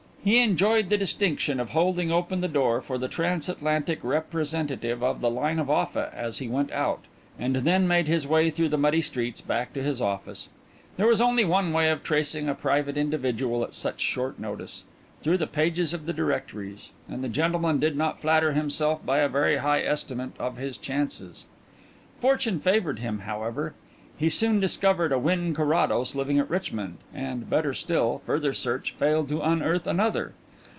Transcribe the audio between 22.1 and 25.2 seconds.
Fortune favoured him, however. He very soon discovered a